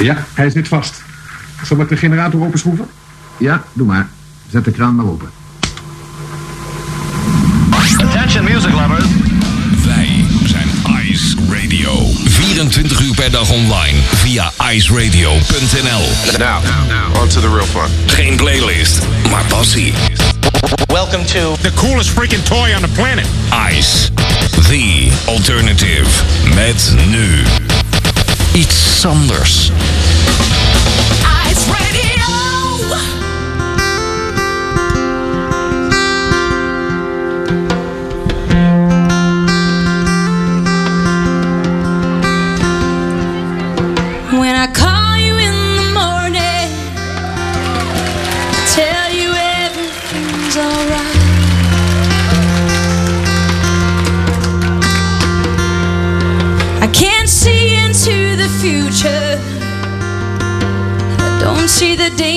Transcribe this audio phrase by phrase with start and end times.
[0.00, 0.24] Ja?
[0.34, 1.02] Hij zit vast.
[1.62, 2.86] Zal ik de generator openschroeven?
[3.36, 4.08] Ja, doe maar.
[4.50, 5.30] Zet de kraan maar open.
[7.98, 9.04] Attention music lovers.
[9.84, 10.68] Wij zijn
[11.10, 12.06] Ice Radio.
[12.24, 16.38] 24 uur per dag online via iceradio.nl.
[16.38, 17.90] Now, on to the real fun.
[18.06, 19.92] Geen playlist, maar passie.
[20.86, 23.26] Welcome to the coolest freaking toy on the planet.
[23.76, 24.10] Ice,
[24.68, 26.06] the alternative.
[26.54, 27.42] Met nu.
[28.54, 29.70] iets anders.
[61.82, 62.31] See the day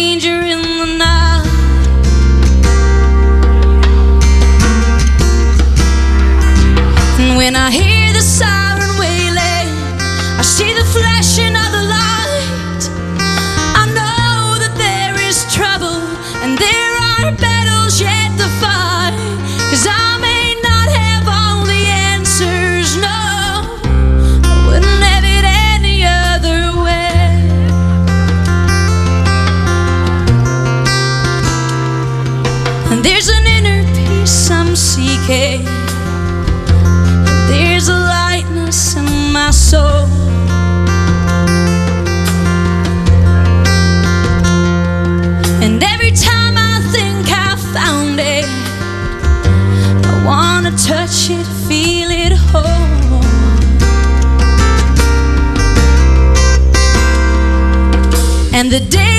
[58.76, 59.15] the day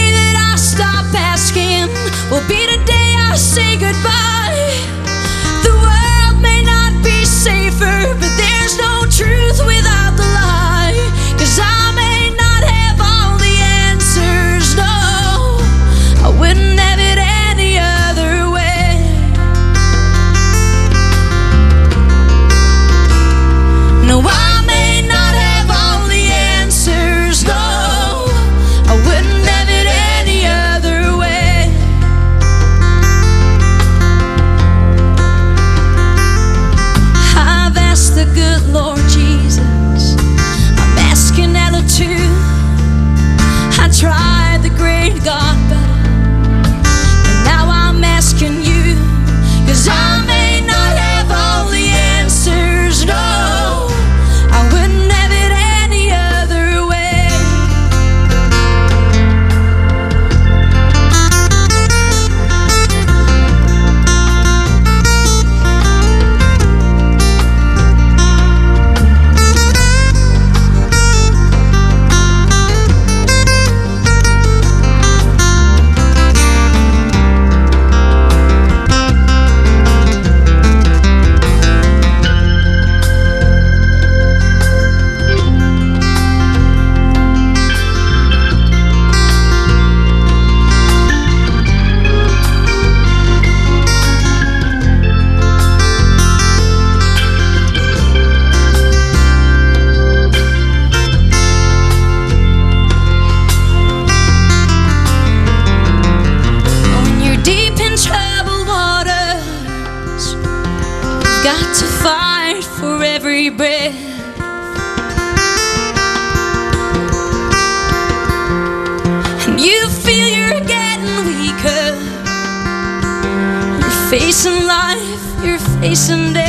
[125.87, 126.46] and day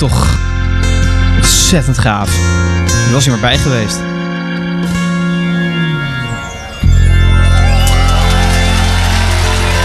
[0.00, 0.38] toch
[1.36, 2.36] ontzettend gaaf.
[3.06, 3.96] Je was hier maar bij geweest.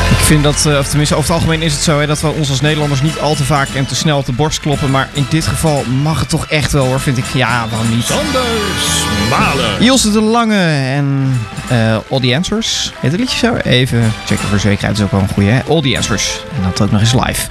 [0.09, 2.27] Ik vind dat, eh, of tenminste over het algemeen is het zo hè, dat we
[2.27, 4.91] ons als Nederlanders niet al te vaak en te snel op de borst kloppen.
[4.91, 7.25] Maar in dit geval mag het toch echt wel hoor, vind ik.
[7.33, 8.11] Ja, waarom niet?
[8.11, 9.81] Anders Malen.
[9.81, 10.65] Ilse de Lange
[10.95, 11.39] en
[11.69, 12.93] eh All the Answers.
[12.99, 13.55] Heet het liedje zo?
[13.55, 14.97] Even checken voor zekerheid.
[14.97, 15.61] is ook wel een goeie, hè?
[15.67, 16.39] All the Answers.
[16.55, 17.47] En dat ook nog eens live.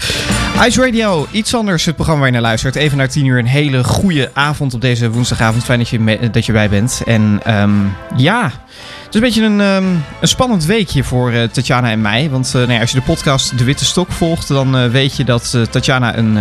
[0.63, 1.85] Ice Radio, iets anders.
[1.85, 2.75] Het programma waar je naar luistert.
[2.77, 3.39] Even naar 10 uur.
[3.39, 5.65] Een hele goede avond op deze woensdagavond.
[5.65, 7.03] Fijn dat je, me- dat je bij bent.
[7.07, 7.71] En ehm,
[8.17, 9.85] ja, het is een beetje een, ehm,
[10.21, 12.31] een spannend weekje voor eh, Tatjana en mij.
[12.31, 15.17] Want eh, nou ja, als je de podcast De Witte Stok volgt, dan eh, weet
[15.17, 16.37] je dat Tatjana een,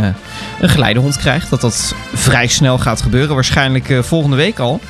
[0.59, 1.49] een geleidehond krijgt.
[1.49, 3.35] Dat dat vrij snel gaat gebeuren.
[3.35, 4.81] Waarschijnlijk volgende week al.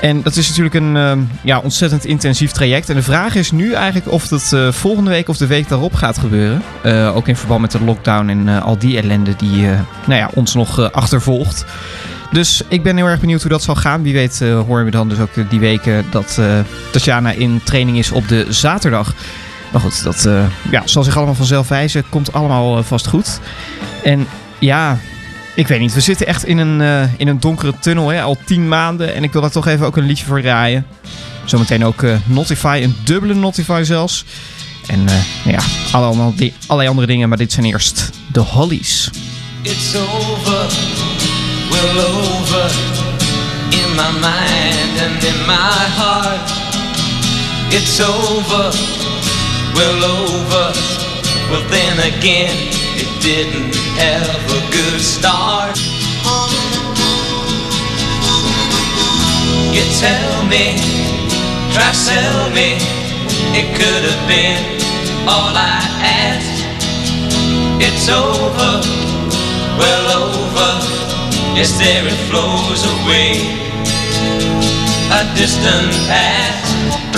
[0.00, 2.88] En dat is natuurlijk een ehm, ja, ontzettend intensief traject.
[2.88, 5.94] En de vraag is nu eigenlijk of dat eh, volgende week of de week daarop
[5.94, 6.62] gaat gebeuren.
[6.82, 9.66] Eh, ook in verband met de lockdown en eh, al die ellende die
[10.06, 11.64] nou ja, ons nog achtervolgt.
[12.32, 14.02] Dus ik ben heel erg benieuwd hoe dat zal gaan.
[14.02, 16.40] Wie weet horen we dan dus ook die weken dat
[16.92, 19.14] Tatjana in training is op de zaterdag.
[19.72, 20.28] Maar goed, dat
[20.70, 22.04] ja, zal zich allemaal vanzelf wijzen.
[22.08, 23.40] Komt allemaal vast goed.
[24.02, 24.26] En
[24.58, 24.98] ja,
[25.54, 25.94] ik weet niet.
[25.94, 29.14] We zitten echt in een, eh, in een donkere tunnel, hè, al tien maanden.
[29.14, 30.86] En ik wil daar toch even ook een liedje voor draaien.
[31.44, 34.24] Zometeen ook eh, Notify, een dubbele Notify zelfs.
[34.86, 35.60] En eh, ja,
[35.92, 37.28] allemaal die, allerlei andere dingen.
[37.28, 39.10] Maar dit zijn eerst de Hollies.
[39.62, 40.66] It's over,
[41.70, 42.70] well over
[43.70, 46.50] in my mind and in my heart.
[47.68, 48.74] It's over,
[49.74, 50.72] well over.
[51.50, 52.79] Well, then again,
[53.20, 55.76] didn't have a good start.
[59.74, 60.76] You tell me,
[61.72, 62.76] try sell me,
[63.52, 64.60] it could have been
[65.28, 66.64] all I asked.
[67.80, 69.00] It's over
[69.80, 70.72] well over.
[71.56, 73.32] Yes, there it flows away,
[75.18, 77.09] a distant past.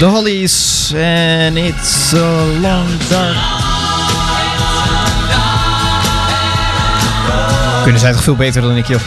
[0.00, 3.36] De Hollies en It's a Long Dark.
[7.82, 9.00] Kunnen zij toch veel beter dan ik, joh.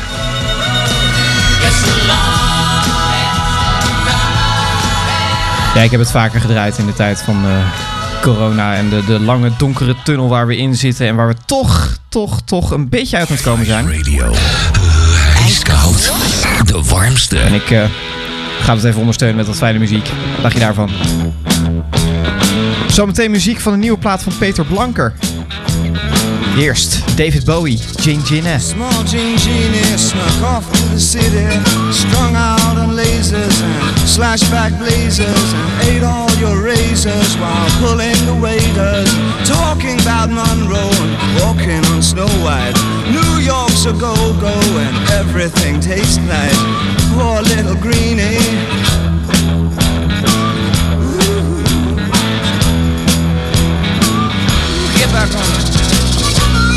[5.75, 7.51] Ja, ik heb het vaker gedraaid in de tijd van eh,
[8.21, 11.07] corona en de, de lange donkere tunnel waar we in zitten.
[11.07, 13.97] En waar we toch, toch, toch een beetje uit aan het komen zijn.
[13.97, 14.33] Radio.
[15.37, 16.13] IJskoud.
[16.65, 17.39] De warmste.
[17.39, 17.69] En ik
[18.63, 20.07] eh, ga het even ondersteunen met wat fijne muziek.
[20.33, 20.89] Wat dacht je daarvan?
[22.87, 25.13] Zometeen muziek van de nieuwe plaat van Peter Blanker.
[26.57, 28.59] Eerst David Bowie, Gin Ginne.
[28.59, 31.47] Small Jean Genie snuck off to the city,
[31.91, 38.37] strung out on lasers and slashback blazers, and ate all your razors while pulling the
[38.41, 39.09] waiters,
[39.49, 42.77] talking about Monroe and walking on Snow White.
[43.11, 43.41] New
[43.73, 46.57] York's a go-go and everything tastes nice.
[47.13, 48.37] Poor little greenie.
[51.01, 51.63] Ooh.
[54.95, 55.65] Get back on it.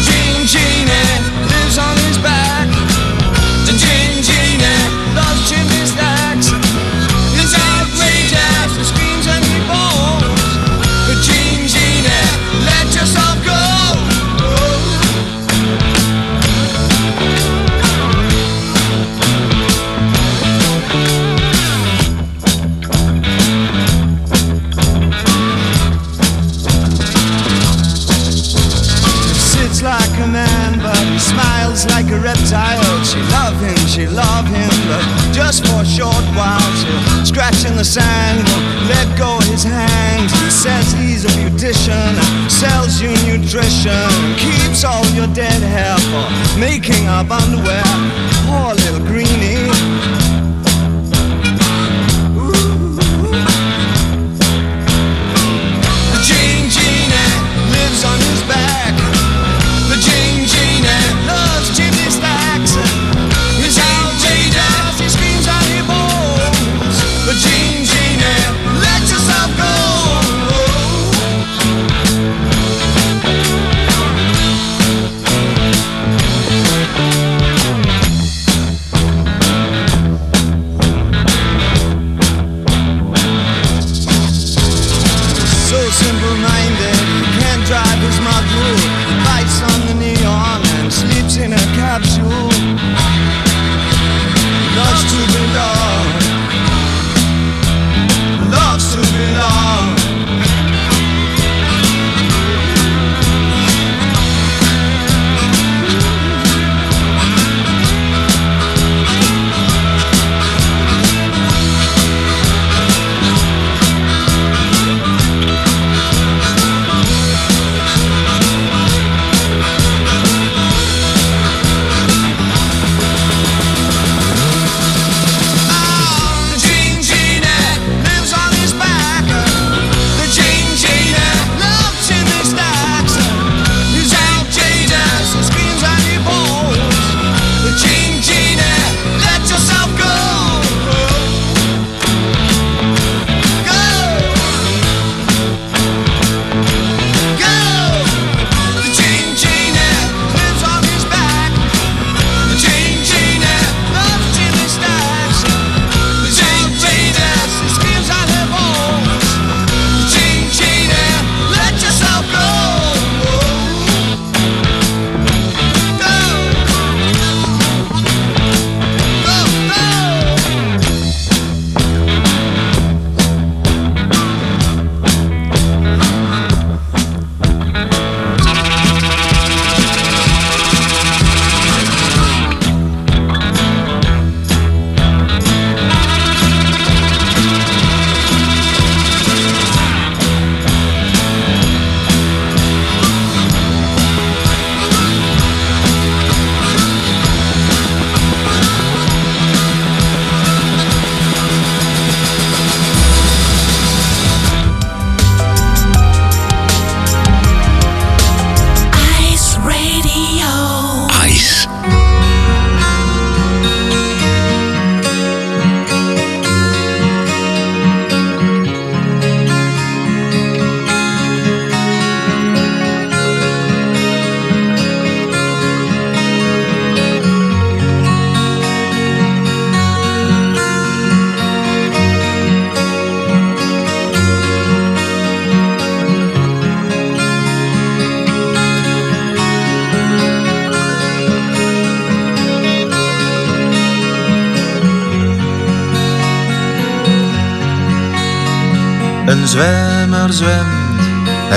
[0.07, 2.46] Gene Genie lives on his back.
[31.85, 33.05] Like a reptile.
[33.05, 35.05] She love him, she love him, but
[35.35, 36.63] just for a short while.
[36.81, 38.41] She'll scratch in the sand,
[38.89, 40.31] let go his hand.
[40.31, 42.17] He says he's a beautician,
[42.49, 46.25] sells you nutrition, keeps all your dead hair for
[46.59, 47.85] making up underwear.
[48.49, 49.69] Poor little greenie.
[56.13, 58.66] The Gene Genie eh, lives on his back.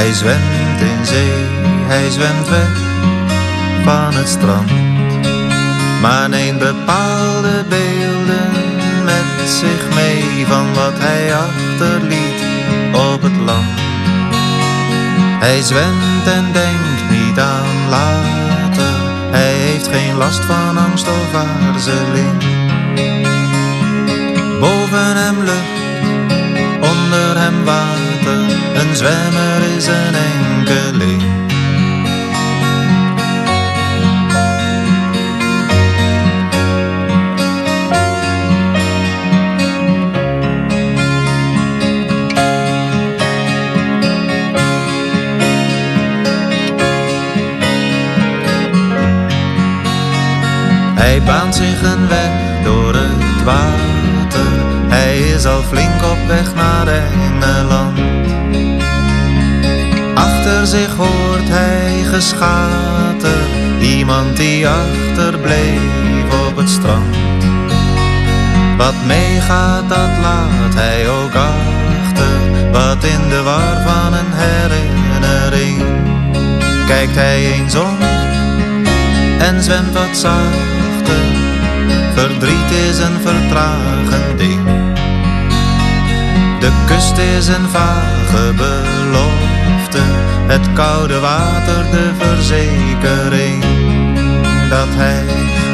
[0.09, 1.31] Hij zwemt in zee,
[1.87, 2.69] hij zwemt weg
[3.83, 4.71] van het strand.
[6.01, 8.51] Maar neemt bepaalde beelden
[9.03, 12.41] met zich mee van wat hij achterliet
[13.11, 13.79] op het land.
[15.39, 18.93] Hij zwemt en denkt niet aan later.
[19.31, 22.37] Hij heeft geen last van angst of aarzeling.
[24.59, 25.77] Boven hem lucht,
[26.91, 28.48] onder hem water.
[28.79, 31.21] Een zwemmer is een enkeling.
[50.95, 54.47] Hij baant zich een weg door het water.
[54.87, 57.88] Hij is al flink op weg naar Engeland.
[60.49, 63.37] Achter zich hoort hij geschater.
[63.81, 65.79] Iemand die achterbleef
[66.47, 67.15] op het strand.
[68.77, 72.71] Wat meegaat, dat laat hij ook achter.
[72.71, 75.83] Wat in de war van een herinnering.
[76.87, 77.97] Kijkt hij eens om
[79.39, 81.23] en zwemt wat zachter.
[82.13, 84.65] Verdriet is een vertragend ding.
[86.59, 89.48] De kust is een vage belofte.
[90.47, 93.63] Het koude water de verzekering.
[94.69, 95.23] Dat hij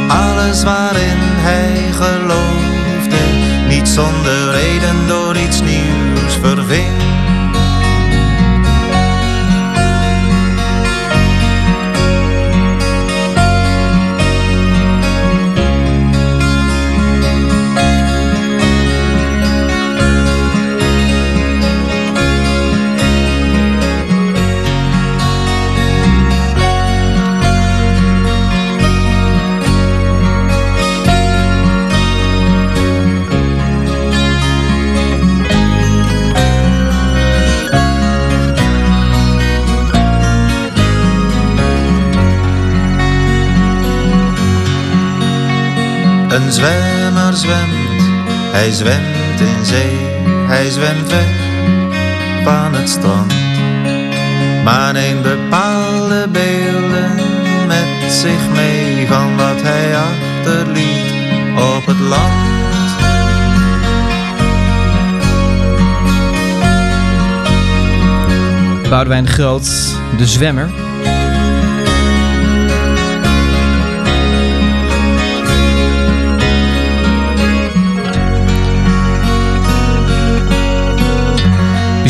[0.07, 3.24] alles waarin hij geloofde.
[3.67, 6.95] Niet zonder reden door iets nieuws verving.
[46.46, 48.02] Een zwemmer zwemt,
[48.52, 49.98] hij zwemt in zee,
[50.48, 51.36] hij zwemt weg
[52.43, 53.34] van het strand.
[54.63, 57.15] Maar neemt bepaalde beelden
[57.67, 61.12] met zich mee van wat hij achterliet
[61.76, 62.34] op het land.
[68.89, 70.85] Boudewijn de Groot, de zwemmer.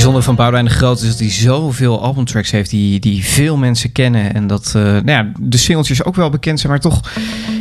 [0.05, 3.91] Bijzonder van Boudewijn de Groot is dat hij zoveel albumtracks heeft die, die veel mensen
[3.91, 4.33] kennen.
[4.33, 7.01] En dat uh, nou ja, de singeltjes ook wel bekend zijn, maar toch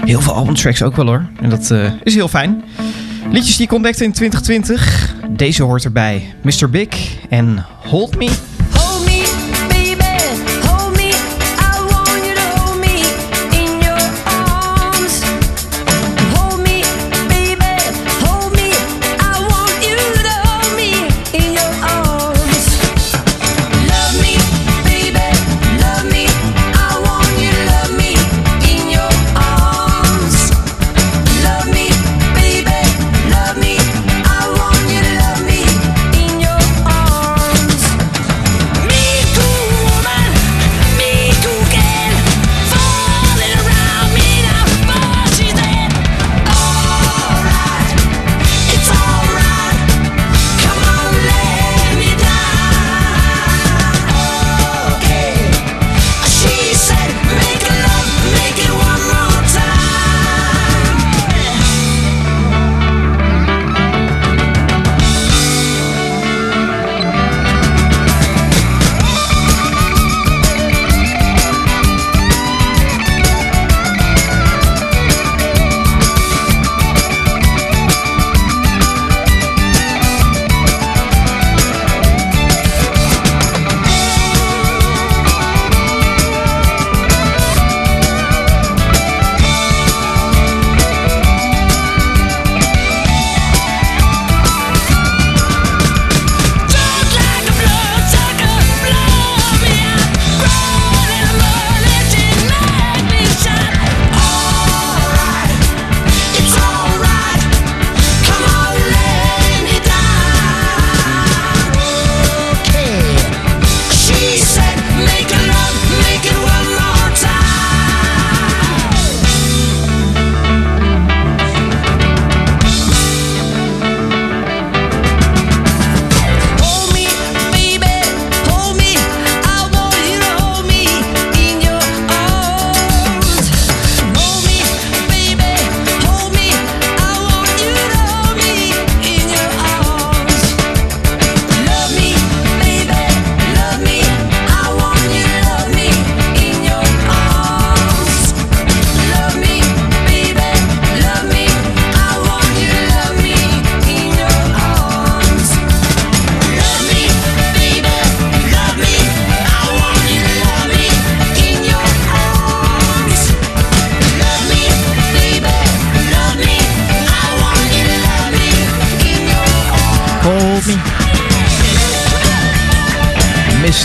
[0.04, 1.26] heel veel albumtracks ook wel hoor.
[1.40, 2.64] En dat uh, is heel fijn.
[3.30, 5.14] Liedjes die ik in 2020.
[5.30, 6.34] Deze hoort erbij.
[6.42, 6.70] Mr.
[6.70, 8.53] Big en Hold Me.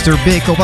[0.06, 0.18] Mr.
[0.24, 0.58] Big Op.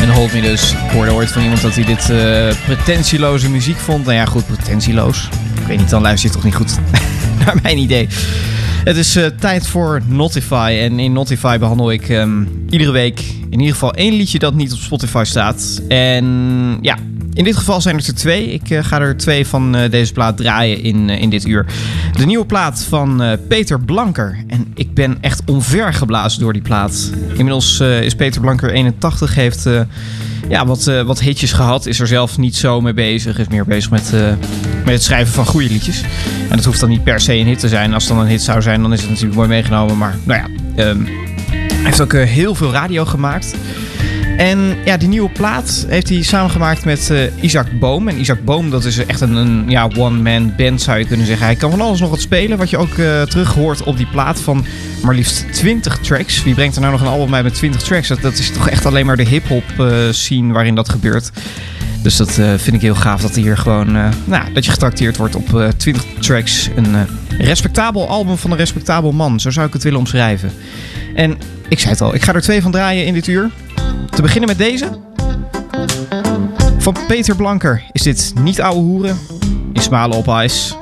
[0.00, 0.72] En Hold Me dus.
[0.72, 4.04] Ik hoorde ooit van iemand dat hij dit eh, pretentieloze muziek vond.
[4.04, 5.28] Nou ja, goed, pretentieloos.
[5.60, 6.78] Ik weet niet, dan luister je toch niet goed
[7.44, 8.08] naar mijn idee.
[8.84, 10.78] Het is eh, tijd voor Notify.
[10.80, 14.72] En in Notify behandel ik ehm, iedere week in ieder geval één liedje dat niet
[14.72, 15.82] op Spotify staat.
[15.88, 16.96] En ja,
[17.38, 18.52] in dit geval zijn er twee.
[18.52, 21.66] Ik eh, ga er twee van eh, deze plaat draaien in, eh, in dit uur.
[22.12, 24.38] De nieuwe plaat van Peter Blanker.
[24.46, 27.10] En ik ben echt omvergeblazen door die plaat.
[27.28, 29.68] Inmiddels is Peter Blanker 81, heeft
[30.48, 31.86] ja, wat, wat hitjes gehad.
[31.86, 33.38] Is er zelf niet zo mee bezig.
[33.38, 34.12] Is meer bezig met,
[34.84, 36.02] met het schrijven van goede liedjes.
[36.50, 37.94] En dat hoeft dan niet per se een hit te zijn.
[37.94, 39.98] Als het dan een hit zou zijn, dan is het natuurlijk mooi meegenomen.
[39.98, 40.48] Maar nou ja,
[40.84, 41.04] ehm,
[41.50, 43.54] hij heeft ook heel veel radio gemaakt.
[44.38, 48.08] En ja, die nieuwe plaat heeft hij samengemaakt met eh, Isaac Boom.
[48.08, 51.46] En Isaac Boom, dat is echt een, een ja, one-man band zou je kunnen zeggen.
[51.46, 54.06] Hij kan van alles nog wat spelen, wat je ook eh, terug hoort op die
[54.06, 54.64] plaat van
[55.02, 56.42] maar liefst 20 tracks.
[56.42, 58.08] Wie brengt er nou nog een album bij met 20 tracks?
[58.08, 61.30] Dat, is toch echt alleen maar de hip-hop eh, scene waarin dat gebeurt.
[62.02, 63.92] Dus dat vind ik heel gaaf dat hier gewoon,
[64.24, 66.70] nou, dat je getrakteerd wordt op eh 20 tracks.
[66.76, 67.06] Een
[67.38, 70.52] respectabel album van een respectabel man, zo zou ik het willen omschrijven.
[71.14, 73.50] En ik zei het al, ik ga er twee van draaien in dit uur.
[74.10, 74.88] Te beginnen met deze.
[76.78, 79.18] Van Peter Blanker is dit niet ouwe hoeren
[79.72, 80.76] in Smalen op ijs.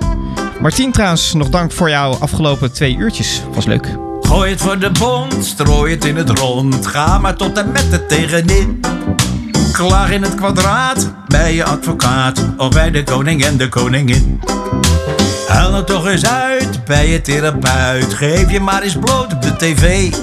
[0.60, 3.42] Martien trouwens, nog dank voor jouw afgelopen twee uurtjes.
[3.54, 3.96] Was leuk.
[4.20, 6.86] Gooi het voor de bond, strooi het in het rond.
[6.86, 8.80] Ga maar tot en met het tegenin.
[9.72, 12.44] Klaar in het kwadraat, bij je advocaat.
[12.56, 14.40] Of bij de koning en de koningin.
[15.48, 18.14] Huil nou toch eens uit, bij je therapeut.
[18.14, 20.14] Geef je maar eens bloot op de tv.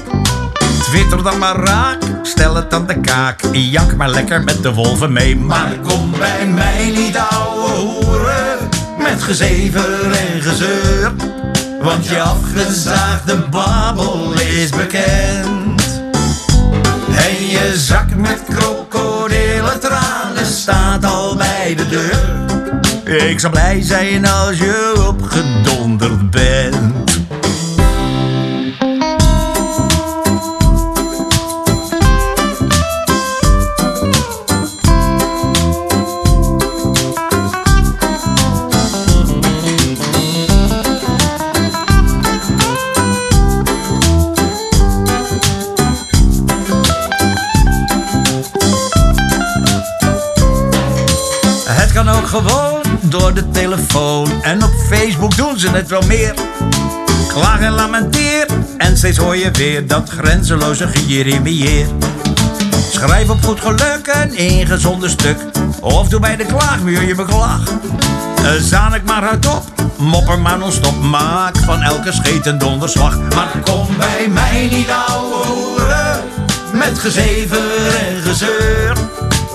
[0.93, 3.41] Twitter dan maar raak, stel het aan de kaak.
[3.51, 5.35] Jank maar lekker met de wolven mee.
[5.35, 8.57] Maar kom bij mij niet ouwe hoeren.
[8.97, 11.11] Met gezever en gezeur.
[11.81, 16.01] Want je afgezaagde babbel is bekend.
[17.15, 23.29] En je zak met krokodillen tranen staat al bij de deur.
[23.29, 26.72] Ik zou blij zijn als je opgedonderd bent.
[52.33, 54.41] Gewoon door de telefoon.
[54.41, 56.33] En op Facebook doen ze het wel meer.
[57.27, 58.45] Klaag en lamenteer.
[58.77, 61.85] En steeds hoor je weer dat grenzeloze gejeremieer.
[62.91, 65.37] Schrijf op goed geluk een ingezonde stuk.
[65.79, 67.61] Of doe bij de klaagmuur je beklag.
[68.35, 69.63] Eh, Zaan ik maar hardop.
[69.97, 71.01] Mopper maar non-stop.
[71.01, 73.17] Maak van elke scheet een donderslag.
[73.35, 76.21] Maar kom bij mij niet ouwe hoeren.
[76.73, 78.97] Met gezever en gezeur.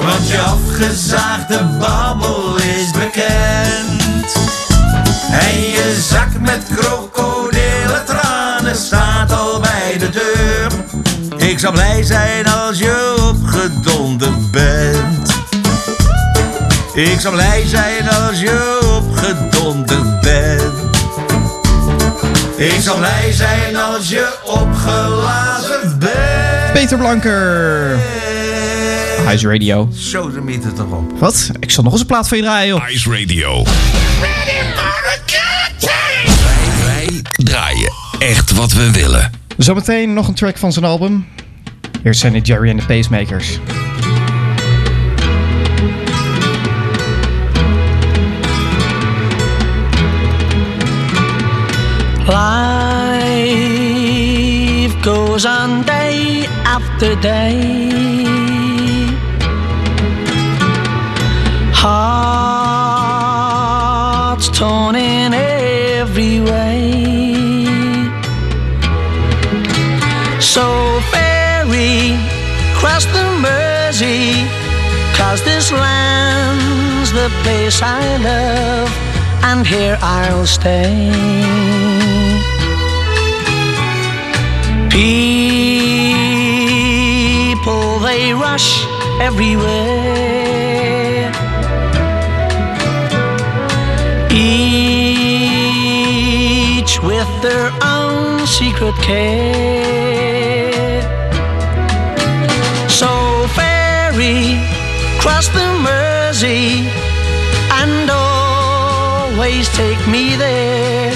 [0.00, 4.32] Want je afgezaagde babbel is bekend.
[5.30, 10.68] En je zak met krokodillen tranen staat al bij de deur.
[11.48, 15.30] Ik zou blij zijn als je opgedonderd bent.
[16.94, 20.96] Ik zou blij zijn als je opgedonderd bent.
[22.56, 26.72] Ik zou blij zijn als je opgelazerd bent.
[26.72, 27.96] Peter Blanker.
[29.32, 29.88] Ice Radio.
[29.92, 31.18] Zo de meter toch op.
[31.18, 31.50] Wat?
[31.60, 32.90] Ik zal nog eens een plaat van je draaien, joh.
[32.90, 33.62] Ice Radio.
[34.20, 34.62] Wij,
[36.84, 39.30] wij draaien echt wat we willen.
[39.56, 41.26] Zometeen nog een track van zijn album.
[42.02, 43.58] Eerst zijn het Jerry en de Pacemakers.
[52.26, 52.56] Life
[55.02, 58.47] goes on day after day.
[61.80, 63.38] Hearts
[64.48, 66.90] torn in every way.
[70.40, 70.66] So
[71.12, 72.18] ferry
[72.74, 74.48] cross the Mersey,
[75.16, 78.90] cause this land's the place I love,
[79.44, 81.12] and here I'll stay.
[84.90, 85.60] People,
[88.00, 88.84] they rush
[89.20, 90.38] everywhere.
[97.02, 100.18] With their own secret care.
[102.88, 104.58] So ferry,
[105.20, 106.88] cross the Mersey,
[107.80, 111.12] and always take me there,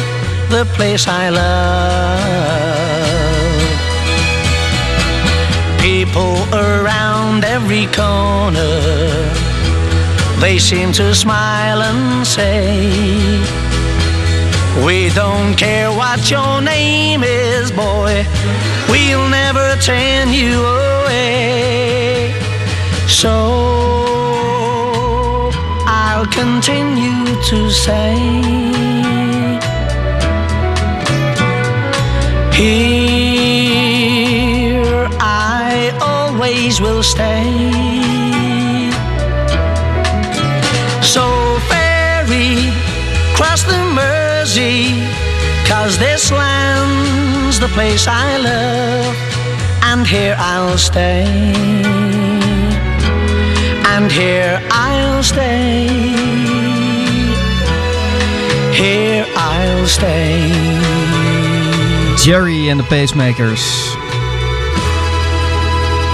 [0.50, 2.22] the place I love.
[5.80, 8.80] People around every corner,
[10.40, 13.61] they seem to smile and say,
[14.80, 18.24] We don't care what your name is, boy,
[18.88, 22.34] we'll never turn you away.
[23.06, 23.30] So
[25.86, 28.16] I'll continue to say,
[32.52, 32.78] Here
[35.20, 38.31] I always will stay.
[45.82, 49.16] Cause this land's the place I love,
[49.82, 51.24] and here I'll stay.
[53.92, 55.88] And here I'll stay.
[58.72, 60.50] Here I'll stay.
[62.16, 63.96] Jerry en de Pacemakers.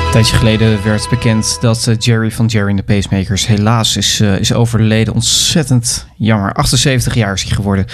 [0.06, 4.20] Een tijdje geleden werd bekend dat eh, Jerry van Jerry en de Pacemakers helaas is,
[4.20, 5.14] eh, is overleden.
[5.14, 6.52] Ontzettend jammer.
[6.52, 7.86] 78 jaar is hij geworden.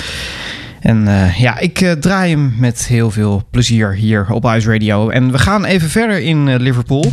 [0.85, 5.09] En eh, ja, ik eh, draai hem met heel veel plezier hier op Ice Radio.
[5.09, 7.13] En we gaan even verder in eh, Liverpool.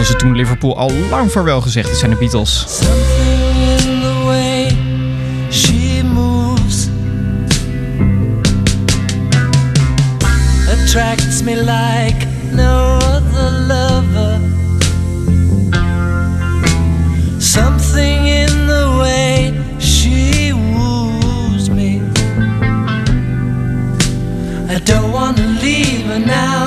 [0.00, 1.88] Is het toen Liverpool al lang vaarwel gezegd.
[1.88, 2.66] Het zijn de Beatles.
[10.68, 12.95] attracts me like no
[24.86, 26.65] don't want to leave her now.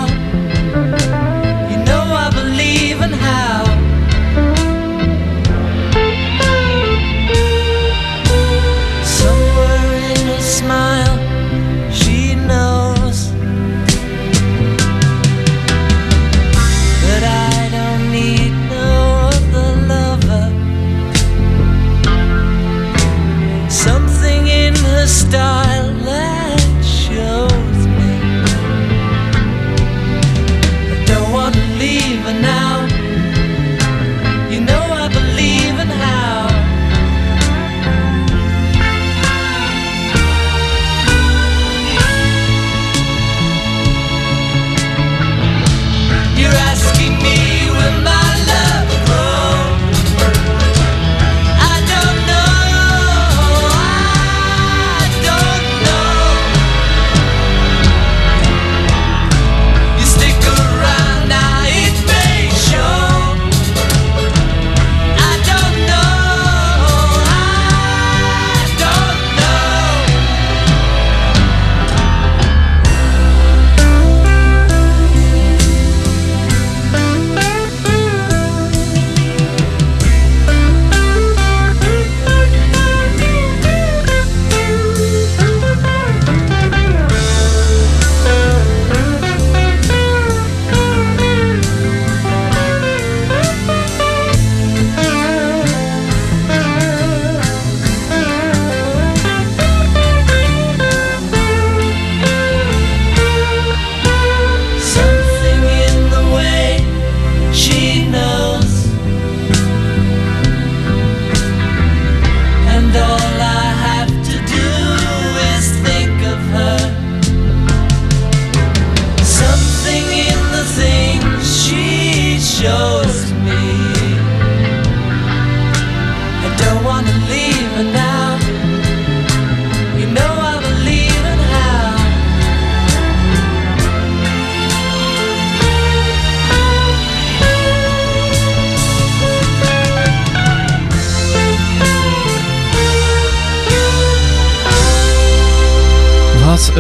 [122.60, 123.19] Shows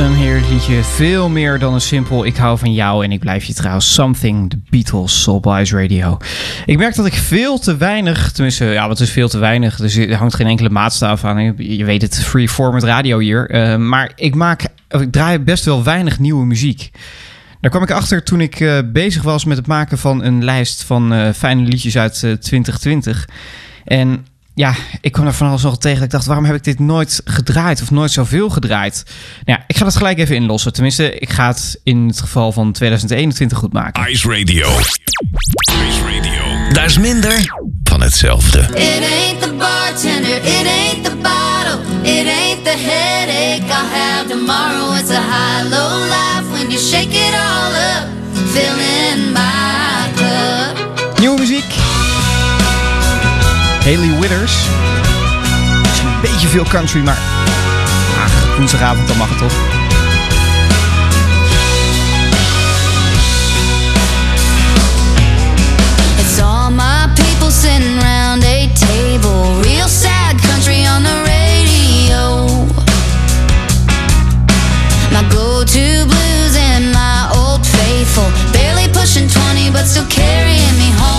[0.06, 0.84] een heerlijk liedje.
[0.84, 3.80] Veel meer dan een simpel ik hou van jou en ik blijf je trouw.
[3.80, 5.28] Something, The Beatles
[5.62, 6.18] Ice Radio.
[6.66, 9.76] Ik merk dat ik veel te weinig, tenminste, ja, wat is veel te weinig?
[9.76, 11.54] Dus er hangt geen enkele maatstaf aan.
[11.58, 13.50] Je weet het, free format radio hier.
[13.50, 16.92] Eh, maar ik maak, ik draai best wel weinig nieuwe muziek.
[17.62, 20.84] Daar kwam ik achter toen ik eh, bezig was met het maken van een lijst
[20.84, 23.30] van eh, fijne liedjes uit eh, 2020.
[23.84, 24.26] En
[24.60, 25.96] ja, ik kwam er van alles nog tegen.
[25.96, 29.04] dat Ik dacht, waarom heb ik dit nooit gedraaid of nooit zoveel gedraaid?
[29.46, 30.74] Nou ja, ik ga dat gelijk even inlossen.
[30.74, 34.12] Tenminste, ik ga het in het geval van 2021 goed maken.
[34.12, 34.70] Ice Radio.
[35.88, 36.74] Ice Radio.
[36.74, 38.60] Daar is minder van hetzelfde.
[38.60, 44.94] It ain't the bartender, it ain't the bottle, it ain't the headache I'll have tomorrow.
[44.94, 48.08] It's a high low life when you shake it all up,
[48.54, 48.90] feeling
[53.90, 54.54] Haley Withers.
[55.82, 57.18] Misschien een beetje veel country, maar
[58.24, 59.52] ach, woensdagavond dan mag het toch.
[66.20, 69.62] It's all my people sitting round a table.
[69.62, 72.46] Real sad country on the radio.
[75.12, 78.30] My go-to blues and my old faithful.
[78.52, 81.19] Barely pushing 20, but still carrying me home.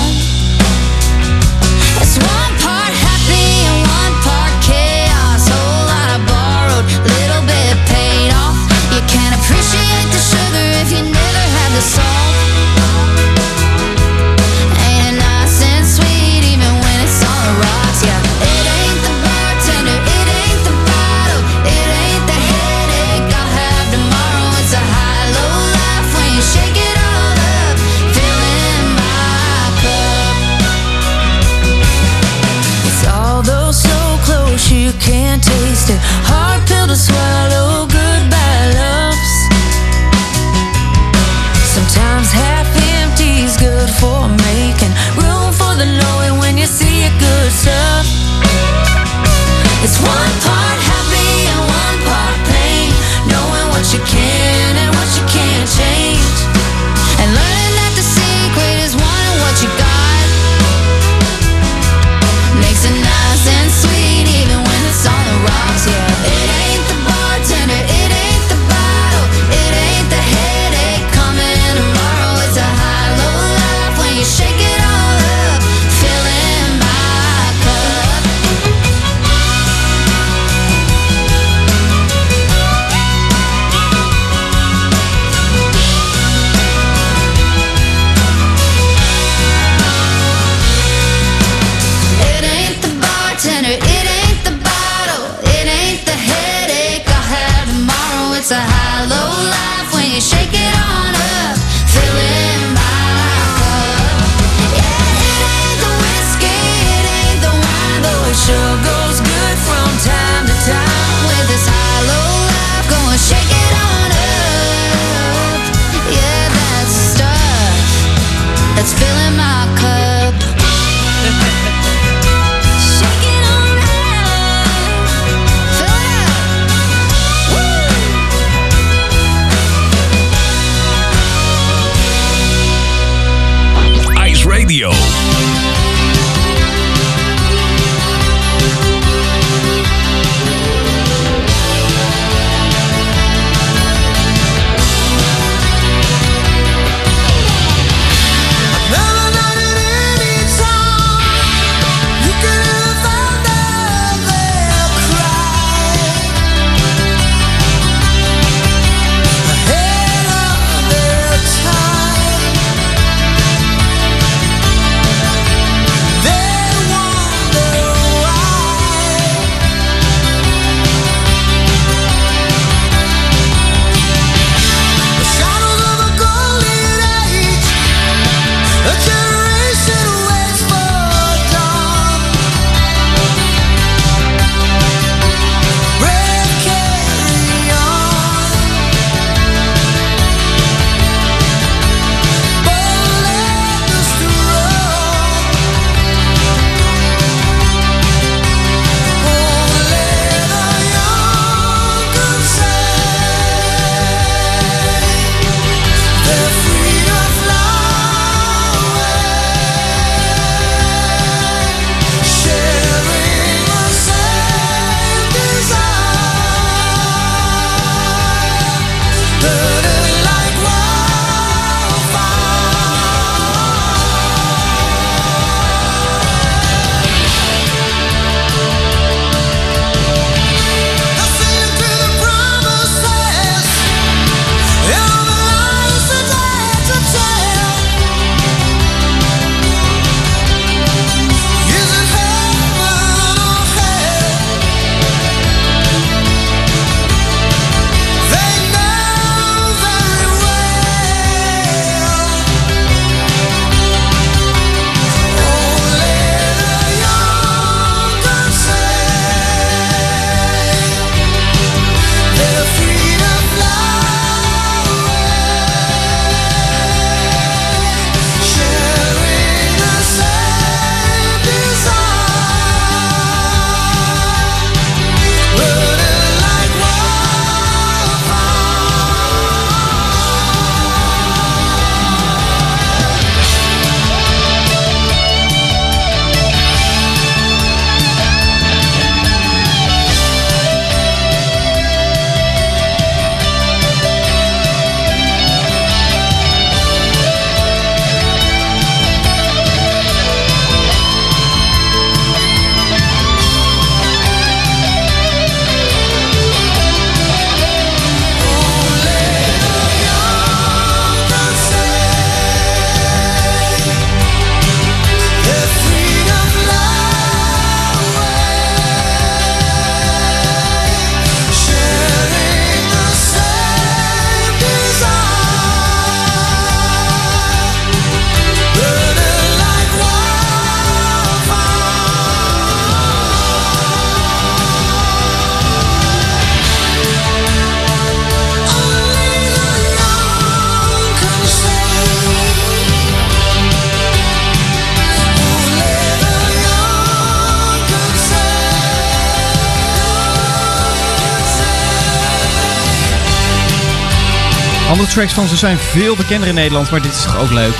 [355.01, 357.75] Andere tracks van ze zijn veel bekender in Nederland, maar dit is toch ook leuk.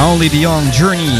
[0.00, 1.18] Only the Young Journey.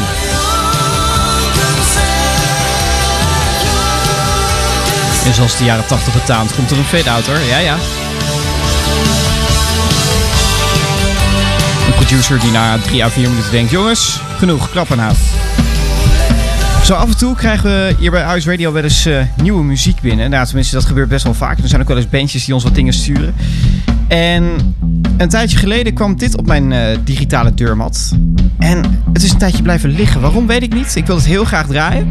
[5.27, 7.39] En zoals de jaren 80 betaamt, komt er een fade-out hoor.
[7.39, 7.75] Ja, ja.
[11.87, 15.15] Een producer die na 3 à 4 minuten denkt: jongens, genoeg, klappen nou.
[16.85, 20.01] Zo af en toe krijgen we hier bij Ice Radio wel eens eh, nieuwe muziek
[20.01, 20.31] binnen.
[20.31, 21.59] Nou, tenminste, dat gebeurt best wel vaak.
[21.59, 23.35] Er zijn ook wel eens bandjes die ons wat dingen sturen.
[24.09, 24.45] En
[25.17, 28.13] een tijdje geleden kwam dit op mijn eh, digitale deurmat.
[28.59, 30.21] En het is een tijdje blijven liggen.
[30.21, 30.97] Waarom weet ik niet.
[30.97, 32.11] Ik wil het heel graag draaien.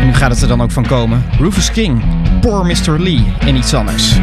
[0.00, 1.24] En nu gaat het er dan ook van komen.
[1.38, 2.02] Rufus King,
[2.40, 2.98] Poor Mr.
[2.98, 4.14] Lee en iets anders.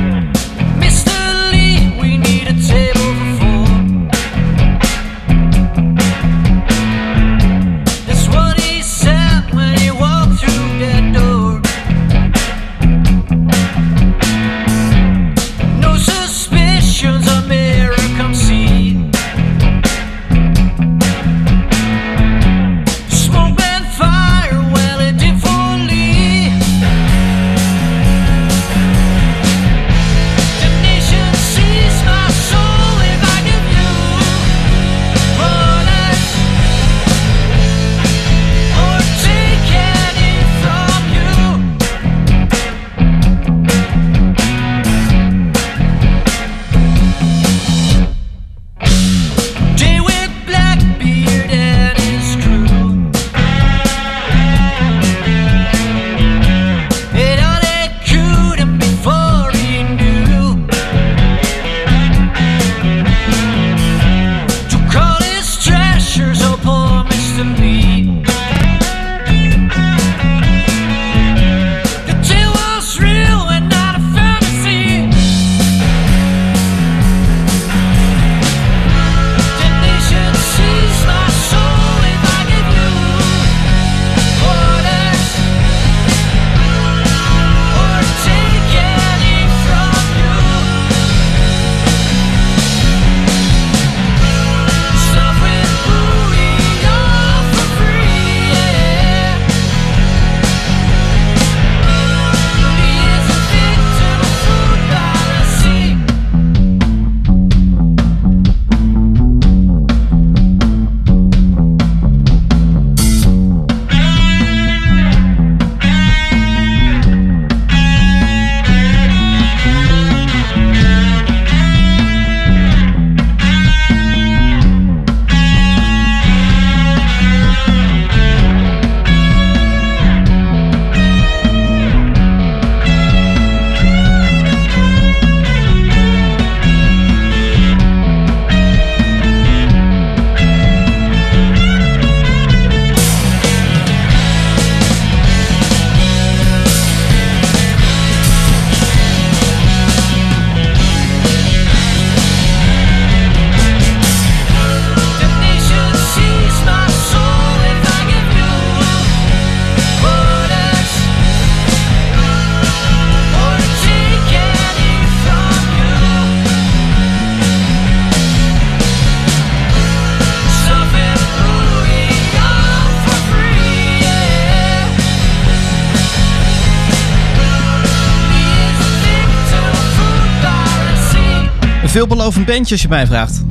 [182.00, 183.44] Veelbelovend bandje als je mij vraagt.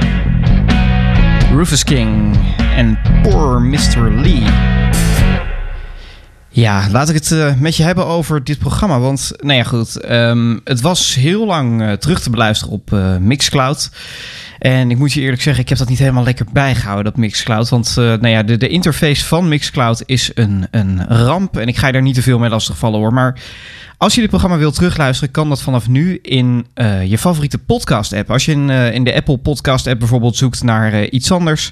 [1.53, 2.37] Rufus King
[2.77, 4.11] en Poor Mr.
[4.11, 4.43] Lee.
[6.59, 8.99] Ja, laat ik het eh, met je hebben over dit programma.
[8.99, 9.97] Want, nou ja, goed.
[10.01, 13.91] ehm, het was heel lang eh, terug te beluisteren op eh, Mixcloud.
[14.59, 17.69] En ik moet je eerlijk zeggen, ik heb dat niet helemaal lekker bijgehouden, dat Mixcloud.
[17.69, 21.57] Want nou ja, de, de interface van Mixcloud is een, een ramp.
[21.57, 23.13] En ik ga je daar niet te veel mee lastigvallen hoor.
[23.13, 23.41] Maar
[23.97, 26.67] als je dit programma wilt terugluisteren, kan dat vanaf nu in
[27.05, 28.31] je favoriete podcast-app.
[28.31, 31.71] Als je in, in de Apple Podcast-app bijvoorbeeld zoekt naar iets anders,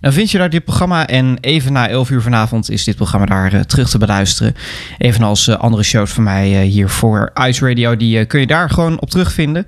[0.00, 1.06] dan vind je daar dit programma.
[1.06, 4.54] En even na 11 uur vanavond is dit programma daar eh, terug te beluisteren.
[4.98, 8.70] Evenals eh, andere shows van mij eh, hier voor Ice Radio, die kun je daar
[8.70, 9.66] gewoon op terugvinden.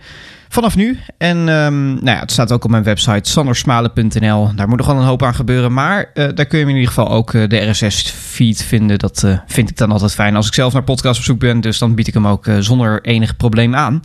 [0.49, 0.99] Vanaf nu.
[1.18, 4.51] En ehm, nou ja, het staat ook op mijn website sandersmalen.nl.
[4.55, 5.72] Daar moet nog wel een hoop aan gebeuren.
[5.72, 8.99] Maar daar kun je in ieder geval ook de RSS-feed vinden.
[8.99, 11.61] Dat vind ik dan altijd fijn als ik zelf naar podcast op zoek ben.
[11.61, 14.01] Dus dan bied ik hem ook zonder enig probleem aan.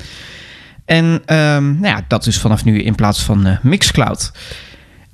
[0.85, 4.31] En ehm, nou ja, dat dus vanaf nu in plaats van Mixcloud.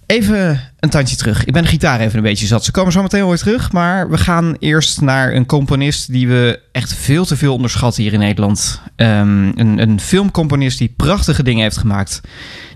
[0.10, 1.45] Even een tandje terug.
[1.45, 2.66] Ik ben de gitaar even een beetje zat.
[2.66, 3.72] Ze komen zo meteen weer terug.
[3.72, 8.14] Maar we gaan eerst naar een componist die we echt veel te veel onderschatten hier
[8.14, 8.82] in Nederland.
[8.95, 12.22] Ehm, een, een, filmcomponist die prachtige dingen heeft gemaakt.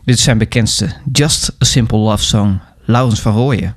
[0.06, 0.90] Dit is zijn bekendste.
[1.12, 2.60] Just a Simple Love Song.
[2.86, 3.76] Laurens van Rooyen.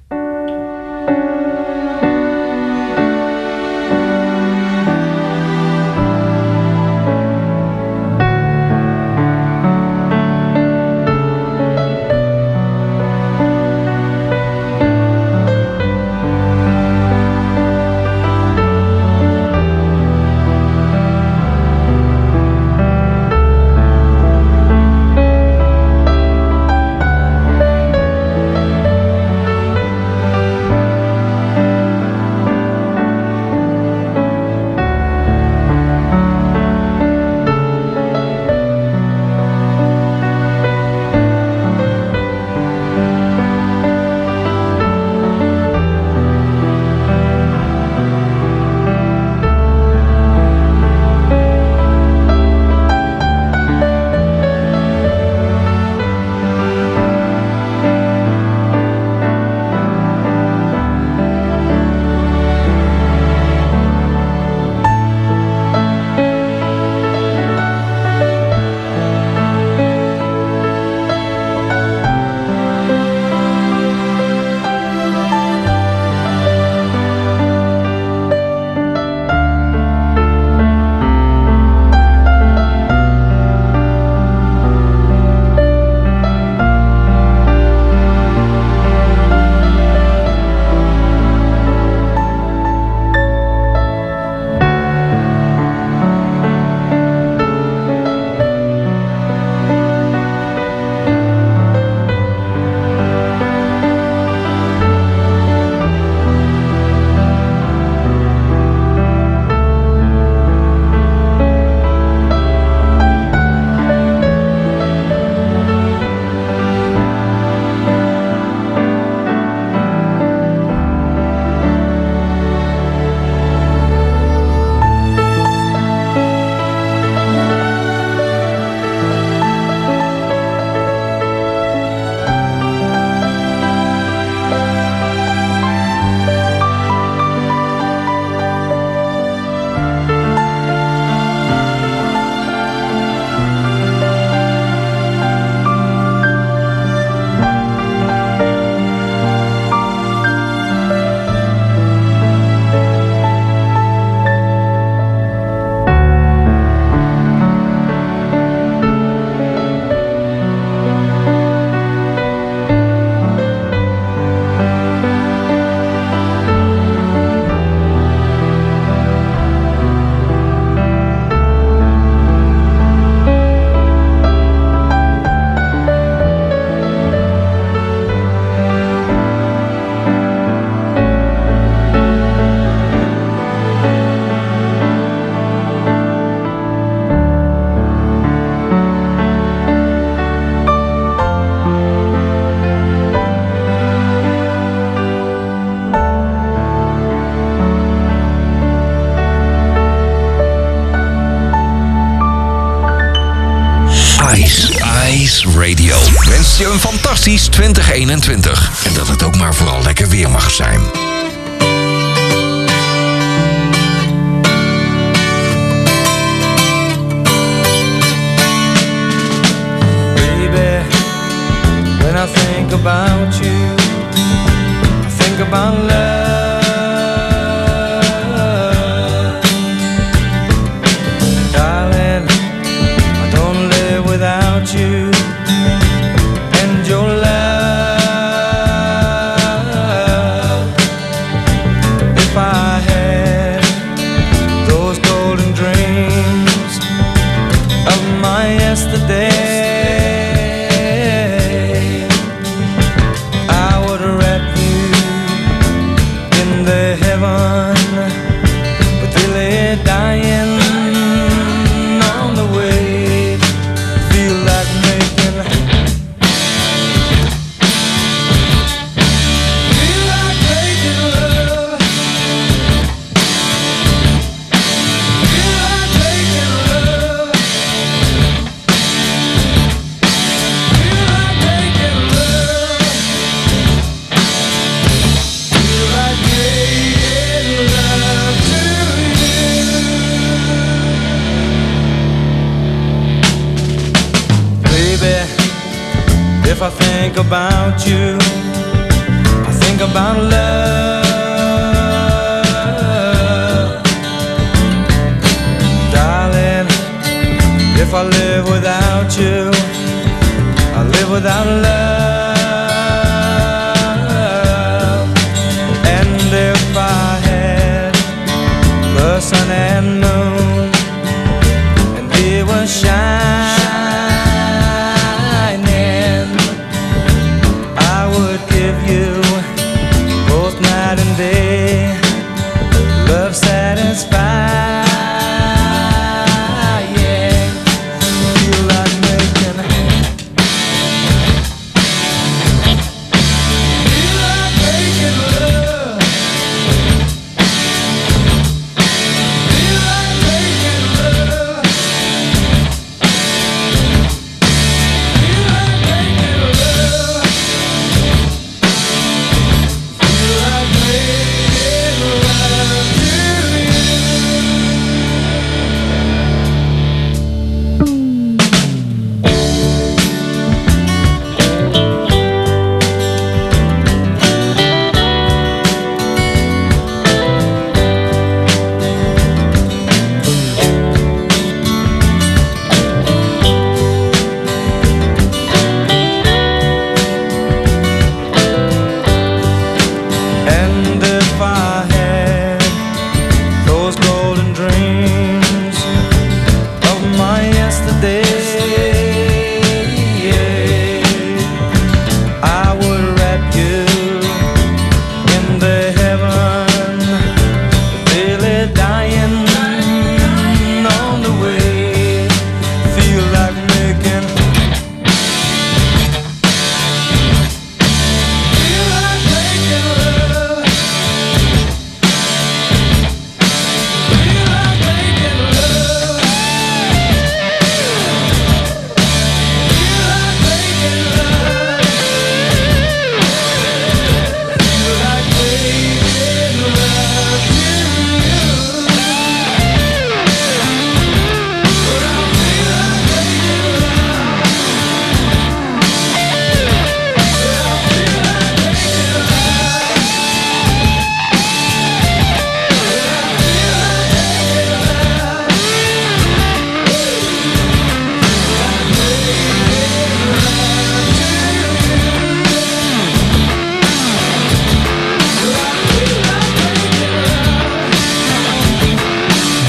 [207.45, 208.85] 2021.
[208.85, 210.81] En dat het ook maar vooral lekker weer mag zijn.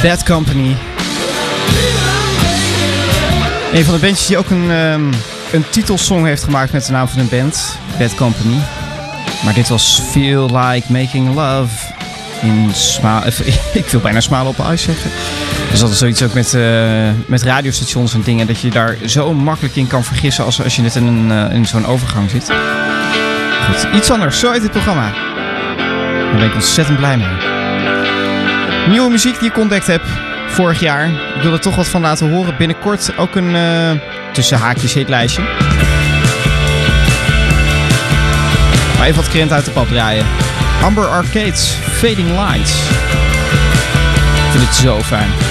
[0.07, 0.75] Bad Company.
[3.73, 5.13] Een van de bandjes die ook een, ehm,
[5.51, 7.77] een titelsong heeft gemaakt met de naam van een band.
[7.97, 8.55] Bad Company.
[9.43, 11.93] Maar dit was Feel Like Making Love.
[12.41, 12.71] In
[13.81, 15.11] ik wil bijna smalen op ijs zeggen.
[15.79, 18.47] Dat is zoiets ook met, eh, met radiostations en dingen.
[18.47, 21.65] Dat je daar zo makkelijk in kan vergissen als, als je net in, eh, in
[21.65, 22.51] zo'n overgang zit.
[23.65, 24.39] Goed, iets anders.
[24.39, 25.11] Zo heet het programma.
[26.31, 27.46] Daar ben ik ontzettend blij mee.
[28.89, 30.01] Nieuwe muziek die ik ontdekt heb
[30.47, 31.09] vorig jaar.
[31.09, 32.57] Ik wil er toch wat van laten horen.
[32.57, 33.91] Binnenkort ook een eh,
[34.31, 35.41] tussen haakjes hitlijstje.
[38.97, 40.25] Maar even wat krent uit de pap draaien.
[40.83, 42.73] Amber Arcades, Fading Lights.
[44.45, 45.46] Ik vind het zo fijn.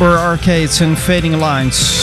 [0.00, 2.02] Amber Arcades en Fading Lines.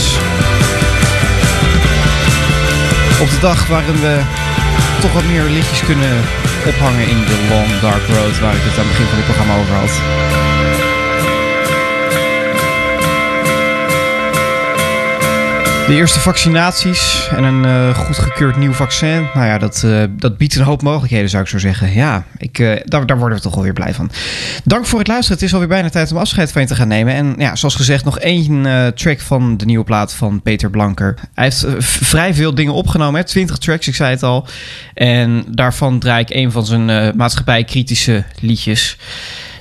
[3.22, 4.22] Op de dag waarin we
[5.02, 6.22] toch wat meer liedjes kunnen
[6.66, 9.58] ophangen in de Long Dark Road, waar ik het aan het begin van dit programma
[9.58, 10.27] over had.
[15.88, 19.28] De eerste vaccinaties en een uh, goedgekeurd nieuw vaccin.
[19.34, 21.94] Nou ja, dat, uh, dat biedt een hoop mogelijkheden, zou ik zo zeggen.
[21.94, 24.12] Ja, ik, uh, daar, daar worden we toch wel weer blij van.
[24.64, 25.38] Dank voor het luisteren.
[25.38, 27.14] Het is alweer bijna tijd om afscheid van je te gaan nemen.
[27.14, 28.64] En ja, zoals gezegd, nog één
[28.96, 31.16] track van de nieuwe plaat van Peter Blanker.
[31.34, 33.26] Hij heeft vrij veel dingen opgenomen, hè?
[33.26, 34.48] 20 tracks, ik zei het al.
[34.94, 38.98] En daarvan draai ik een van zijn maatschappijkritische liedjes.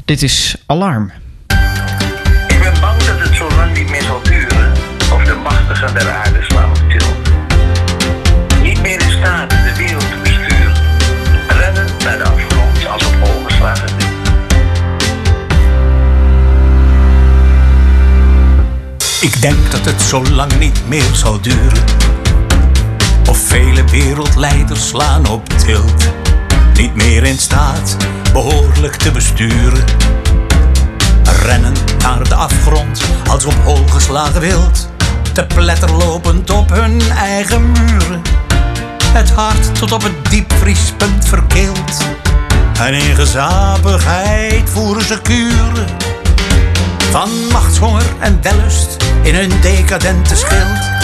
[0.04, 1.12] Dit is Alarm.
[5.87, 6.80] De machtigen der aarde slaan op.
[8.62, 10.72] Niet meer in staat de wereld te besturen.
[11.49, 13.89] Rennen naar de afgrond als op hol geslagen.
[19.20, 21.84] Ik denk dat het zo lang niet meer zal duren.
[23.28, 26.11] Of vele wereldleiders slaan op tilt.
[26.74, 27.97] Niet meer in staat
[28.32, 29.84] behoorlijk te besturen.
[31.43, 34.95] Rennen naar de afgrond als op hol geslagen wild.
[35.37, 38.22] Te pletter lopend op hun eigen muren.
[39.12, 42.05] Het hart tot op het diepvriespunt verkeeld.
[42.80, 45.87] En in gezapigheid voeren ze kuren.
[47.11, 50.95] Van machtshonger en wellust in hun decadente schild.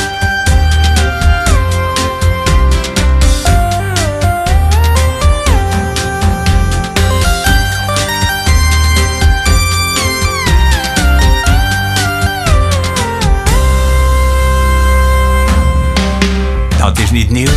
[17.13, 17.53] Niet nieuw,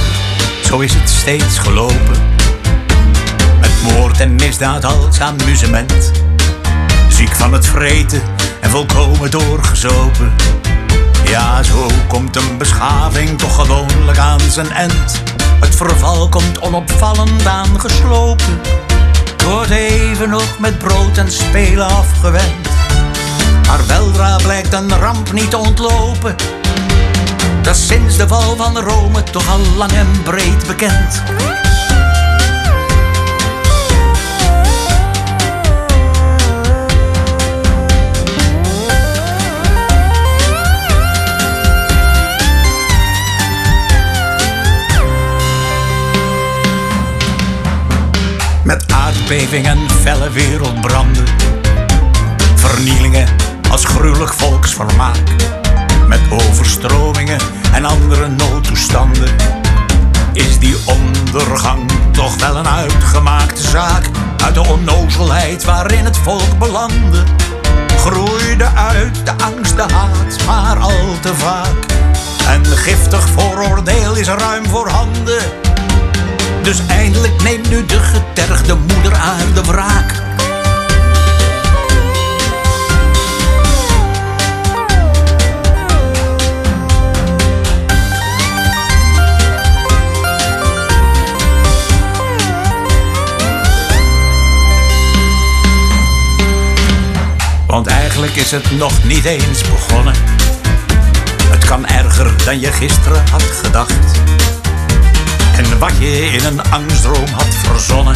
[0.64, 2.18] zo is het steeds gelopen.
[3.60, 6.12] Met moord en misdaad als amusement.
[7.08, 8.22] Ziek van het vreten
[8.62, 10.34] en volkomen doorgezopen.
[11.26, 15.22] Ja, zo komt een beschaving toch gewoonlijk aan zijn end.
[15.60, 18.60] Het verval komt onopvallend aangeslopen.
[19.46, 22.70] Wordt even nog met brood en spelen afgewend.
[23.68, 26.36] Maar weldra blijkt een ramp niet te ontlopen.
[27.66, 31.24] Dat is sinds de val van Rome toch al lang en breed bekend.
[48.64, 51.26] Met aardbeving en felle wereldbranden.
[52.56, 53.28] Vernielingen
[53.70, 55.65] als gruwelijk volksvermaak.
[56.30, 57.40] Overstromingen
[57.74, 59.30] en andere noodtoestanden.
[60.34, 64.10] Is die ondergang toch wel een uitgemaakte zaak?
[64.44, 67.24] Uit de onnozelheid waarin het volk belandde.
[67.98, 71.86] Groeide uit de angst, de haat, maar al te vaak.
[72.48, 75.44] En giftig vooroordeel is ruim voorhanden.
[76.64, 80.25] Dus eindelijk neemt nu de getergde moeder aarde wraak.
[97.68, 100.14] Want eigenlijk is het nog niet eens begonnen.
[101.50, 104.20] Het kan erger dan je gisteren had gedacht.
[105.58, 108.16] En wat je in een angstdroom had verzonnen,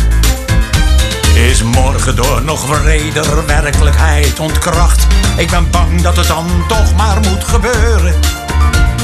[1.33, 5.07] is morgen door nog wreder werkelijkheid ontkracht.
[5.37, 8.13] Ik ben bang dat het dan toch maar moet gebeuren.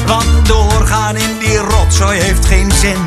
[0.06, 3.04] Want doorgaan in die rotzooi heeft geen zin.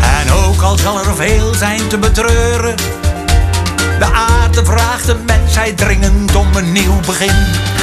[0.00, 3.03] En ook al zal er veel zijn te betreuren.
[3.98, 7.73] De aarde vraagt de mensheid dringend om een nieuw begin.